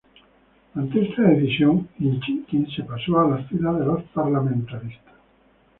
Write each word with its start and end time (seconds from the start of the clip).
Ante 0.73 0.99
esta 1.05 1.21
decisión, 1.21 1.87
Inchiquin 1.99 2.65
se 2.75 2.81
pasó 2.81 3.19
a 3.19 3.29
las 3.29 3.47
filas 3.47 3.77
de 3.77 3.85
los 3.85 4.01
Parlamentaristas. 4.05 5.13